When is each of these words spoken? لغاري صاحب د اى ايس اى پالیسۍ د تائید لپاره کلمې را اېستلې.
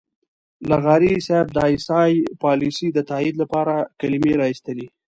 لغاري 0.69 1.13
صاحب 1.27 1.47
د 1.53 1.57
اى 1.65 1.73
ايس 1.75 1.87
اى 2.01 2.13
پالیسۍ 2.43 2.87
د 2.93 2.99
تائید 3.09 3.35
لپاره 3.43 3.73
کلمې 4.01 4.33
را 4.39 4.45
اېستلې. 4.51 4.87